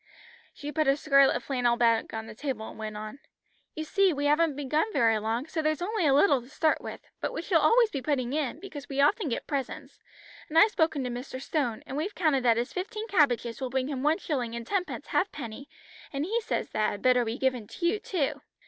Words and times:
She 0.51 0.71
put 0.71 0.87
a 0.87 0.97
scarlet 0.97 1.43
flannel 1.43 1.77
bag 1.77 2.11
on 2.11 2.25
the 2.25 2.33
table, 2.33 2.67
and 2.69 2.79
went 2.79 2.97
on 2.97 3.19
"You 3.75 3.83
see 3.83 4.11
we 4.11 4.25
haven't 4.25 4.55
begun 4.55 4.91
very 4.91 5.19
long, 5.19 5.45
so 5.45 5.61
there's 5.61 5.79
only 5.79 6.07
a 6.07 6.13
little 6.15 6.41
to 6.41 6.49
start 6.49 6.81
with; 6.81 7.01
but 7.19 7.31
we 7.31 7.43
shall 7.43 7.61
always 7.61 7.91
be 7.91 8.01
putting 8.01 8.33
in, 8.33 8.59
because 8.59 8.89
we 8.89 8.99
often 8.99 9.29
get 9.29 9.45
presents, 9.45 9.99
and 10.49 10.57
I've 10.57 10.71
spoken 10.71 11.03
to 11.03 11.11
Mr. 11.11 11.39
Stone, 11.39 11.83
and 11.85 11.95
we've 11.97 12.15
counted 12.15 12.41
that 12.43 12.57
his 12.57 12.73
fifteen 12.73 13.07
cabbages 13.09 13.61
will 13.61 13.69
bring 13.69 13.89
him 13.89 14.01
one 14.01 14.17
shilling 14.17 14.55
and 14.55 14.65
tenpence 14.65 15.05
halfpenny, 15.09 15.69
and 16.11 16.25
he 16.25 16.41
says 16.41 16.71
that 16.71 16.89
had 16.89 17.03
better 17.03 17.23
be 17.23 17.37
given 17.37 17.67
to 17.67 17.85
you 17.85 17.99
too." 17.99 18.41